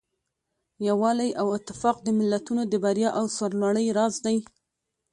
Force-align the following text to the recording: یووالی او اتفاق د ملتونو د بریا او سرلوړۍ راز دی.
یووالی 0.87 1.31
او 1.41 1.47
اتفاق 1.57 1.97
د 2.03 2.07
ملتونو 2.19 2.61
د 2.67 2.73
بریا 2.83 3.09
او 3.19 3.25
سرلوړۍ 3.37 3.87
راز 3.97 4.15
دی. 4.25 4.37